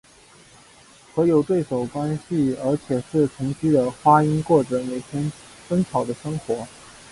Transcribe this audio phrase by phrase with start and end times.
[1.13, 5.31] 和有对手关系而且是同室的花音过着每天
[5.69, 6.65] 争吵的生活。